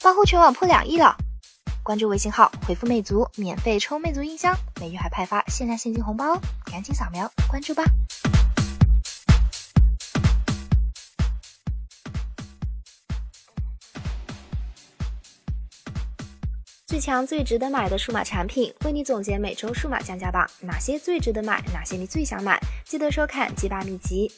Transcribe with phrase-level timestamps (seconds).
[0.00, 1.16] 爆户全网破两亿了。
[1.82, 6.40] 关注微信号，回复魅族，免费抽魅族音箱，每月还派发限量现金红包哦！
[6.66, 7.82] 赶紧扫描关注吧。
[16.86, 22.58] 最强最值得买的数码产品，为你总结每周数码降价榜，哪些最值得买，哪些你最想买？
[22.84, 24.32] 记得收看鸡巴秘籍。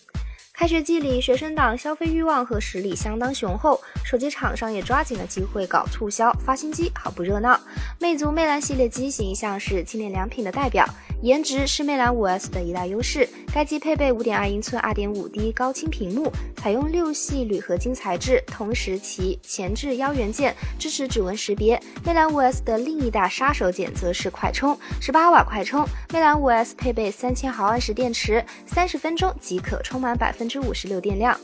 [0.61, 7.59] 开学季里，学生党消费欲望和实力相当雄厚，手机厂商也抓紧了机会搞促销发新机，好不热闹。
[8.03, 10.87] 魅族魅蓝系列机型一向是轻廉良品的代表。
[11.21, 21.79] 颜值是魅蓝 5S 的一大优势，该机配备5.2英寸 2.5D 高清屏幕，采用六系铝合金材质，同时其前置腰元件支持指纹识别。
[22.03, 25.87] 魅蓝 5S 的另一大杀手锏则是快充，18瓦快充。
[26.11, 31.39] 魅蓝 5S 配备3000毫安时电池，三十分钟即可充满百分之五十六电量。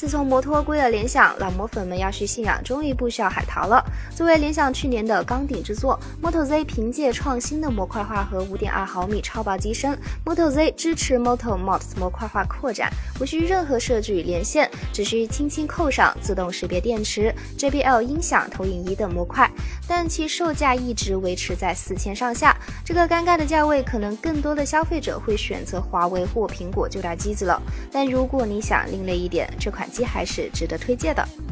[0.00, 3.84] 自从摩托归了联想，老魔粉们要去信仰终于不需要海淘了。
[4.16, 12.90] 作为联想去年的钢顶之作，Moto Z 凭借创新的模块化和5.2毫米超薄机身，Moto Z 支持 Moto Mods 模块化扩展，
[13.20, 19.50] 无需任何设置与连线，只需轻轻扣上自动识别电池、JBL 音响、投影仪等模块。
[19.86, 27.60] 但其售价一直维持在四千上下，这个尴尬的价位，可能更多的消费者会选择华为或苹果旧大机子了。
[27.92, 31.49] 但如果你想另类一点，这款机还是值得推荐的。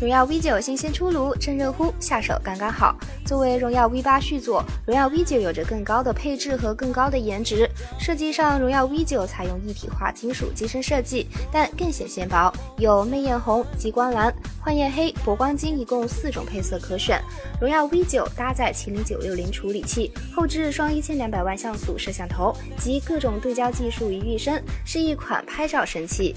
[0.00, 2.96] 荣耀 V 九新鲜出炉，趁热乎，下手刚刚好。
[3.26, 7.68] 作为荣耀 V 八续作，荣耀 V 九有着更高的配置和更高的颜值。
[7.98, 17.20] 设计上，荣耀 V 九采用一体化金属机身设计，但更显纤薄，有媚艳红、极光蓝、幻夜黑、铂光金，一共四种配色可选。
[17.60, 26.34] 荣耀 V 九搭载麒麟九六零处理器，后置双一千两百万像素摄像头及各种对焦技术于一身，是一款拍照神器。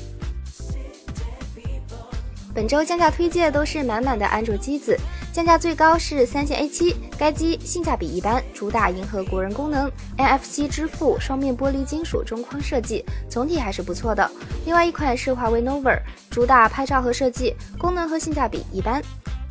[2.54, 4.96] 本周降价推荐都是满满的安卓机子，
[5.32, 6.96] 降价最高是三星 A 七。
[7.18, 14.30] 该机性价比一般，主打迎合国人功能，NFC 支付，双面玻璃金属中框设计，总体还是不错的。
[14.66, 19.02] 另外一款是华为 nova，主打拍照和设计，功能和性价比一般。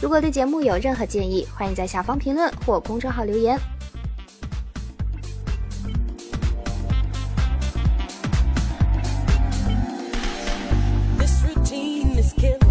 [0.01, 3.59] 如果对节目有任何建议，欢迎在下方评论或公众号留言。
[11.19, 12.62] this routine is。